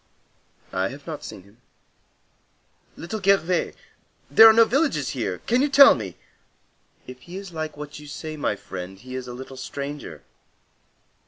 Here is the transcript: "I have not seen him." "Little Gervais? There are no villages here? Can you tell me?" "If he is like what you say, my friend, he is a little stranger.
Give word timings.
"I 0.73 0.87
have 0.87 1.05
not 1.05 1.23
seen 1.23 1.43
him." 1.43 1.61
"Little 2.97 3.21
Gervais? 3.21 3.75
There 4.31 4.47
are 4.47 4.51
no 4.51 4.65
villages 4.65 5.09
here? 5.09 5.37
Can 5.45 5.61
you 5.61 5.69
tell 5.69 5.93
me?" 5.93 6.17
"If 7.05 7.19
he 7.21 7.37
is 7.37 7.53
like 7.53 7.77
what 7.77 7.99
you 7.99 8.07
say, 8.07 8.35
my 8.35 8.55
friend, 8.55 8.97
he 8.97 9.13
is 9.13 9.27
a 9.27 9.33
little 9.35 9.57
stranger. 9.57 10.23